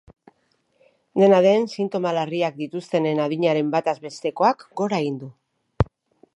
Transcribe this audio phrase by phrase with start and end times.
[1.21, 5.31] Dena den, sintoma larriak dituztenen adinaren bataz bestekoak gora egin du.